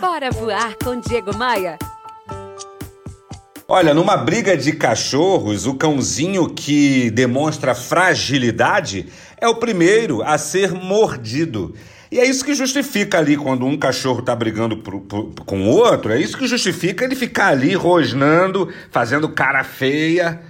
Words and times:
Bora 0.00 0.30
voar 0.30 0.76
com 0.76 1.00
Diego 1.00 1.34
Maia. 1.34 1.78
Olha, 3.66 3.94
numa 3.94 4.14
briga 4.14 4.54
de 4.54 4.72
cachorros, 4.72 5.66
o 5.66 5.74
cãozinho 5.74 6.50
que 6.50 7.10
demonstra 7.10 7.74
fragilidade 7.74 9.06
é 9.38 9.48
o 9.48 9.54
primeiro 9.54 10.22
a 10.22 10.36
ser 10.36 10.72
mordido. 10.72 11.74
E 12.12 12.20
é 12.20 12.26
isso 12.26 12.44
que 12.44 12.54
justifica 12.54 13.18
ali 13.18 13.38
quando 13.38 13.64
um 13.64 13.78
cachorro 13.78 14.20
está 14.20 14.36
brigando 14.36 14.76
pro, 14.76 15.00
pro, 15.00 15.32
com 15.46 15.62
o 15.62 15.70
outro, 15.70 16.12
é 16.12 16.20
isso 16.20 16.36
que 16.36 16.46
justifica 16.46 17.04
ele 17.04 17.16
ficar 17.16 17.48
ali 17.48 17.74
rosnando, 17.74 18.70
fazendo 18.90 19.30
cara 19.30 19.64
feia. 19.64 20.40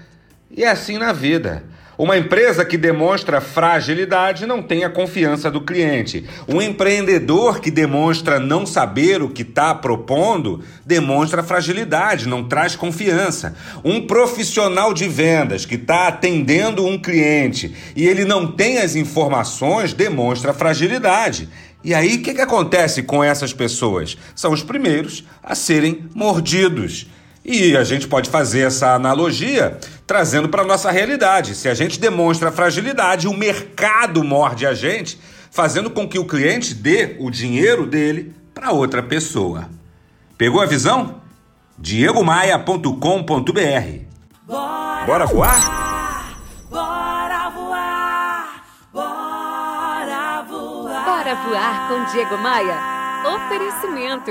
E 0.50 0.64
é 0.64 0.68
assim 0.68 0.98
na 0.98 1.12
vida. 1.12 1.62
Uma 1.98 2.18
empresa 2.18 2.62
que 2.62 2.76
demonstra 2.76 3.40
fragilidade 3.40 4.44
não 4.44 4.62
tem 4.62 4.84
a 4.84 4.90
confiança 4.90 5.50
do 5.50 5.62
cliente. 5.62 6.26
Um 6.46 6.60
empreendedor 6.60 7.58
que 7.58 7.70
demonstra 7.70 8.38
não 8.38 8.66
saber 8.66 9.22
o 9.22 9.30
que 9.30 9.40
está 9.40 9.74
propondo 9.74 10.62
demonstra 10.84 11.42
fragilidade, 11.42 12.28
não 12.28 12.44
traz 12.44 12.76
confiança. 12.76 13.56
Um 13.82 14.06
profissional 14.06 14.92
de 14.92 15.08
vendas 15.08 15.64
que 15.64 15.76
está 15.76 16.08
atendendo 16.08 16.84
um 16.84 16.98
cliente 16.98 17.74
e 17.96 18.06
ele 18.06 18.26
não 18.26 18.52
tem 18.52 18.78
as 18.78 18.94
informações 18.94 19.94
demonstra 19.94 20.52
fragilidade. 20.52 21.48
E 21.82 21.94
aí, 21.94 22.16
o 22.16 22.22
que, 22.22 22.34
que 22.34 22.40
acontece 22.40 23.04
com 23.04 23.22
essas 23.22 23.52
pessoas? 23.52 24.18
São 24.34 24.52
os 24.52 24.62
primeiros 24.62 25.24
a 25.42 25.54
serem 25.54 26.04
mordidos. 26.14 27.06
E 27.44 27.76
a 27.76 27.84
gente 27.84 28.08
pode 28.08 28.28
fazer 28.28 28.66
essa 28.66 28.92
analogia 28.92 29.78
trazendo 30.06 30.48
para 30.48 30.62
a 30.62 30.66
nossa 30.66 30.90
realidade. 30.90 31.54
Se 31.54 31.68
a 31.68 31.74
gente 31.74 31.98
demonstra 31.98 32.52
fragilidade, 32.52 33.26
o 33.26 33.36
mercado 33.36 34.22
morde 34.22 34.66
a 34.66 34.72
gente, 34.72 35.18
fazendo 35.50 35.90
com 35.90 36.08
que 36.08 36.18
o 36.18 36.26
cliente 36.26 36.74
dê 36.74 37.16
o 37.18 37.30
dinheiro 37.30 37.86
dele 37.86 38.34
para 38.54 38.70
outra 38.70 39.02
pessoa. 39.02 39.68
Pegou 40.38 40.60
a 40.60 40.66
visão? 40.66 41.20
diegomaia.com.br 41.78 44.06
Bora, 44.46 45.06
Bora 45.06 45.26
voar? 45.26 46.40
Bora 46.70 47.50
voar! 47.50 48.64
Bora 48.92 50.42
voar! 50.48 51.04
Bora 51.04 51.34
voar 51.34 51.88
com 51.88 52.04
Diego 52.12 52.38
Maia. 52.38 52.78
Oferecimento. 53.34 54.30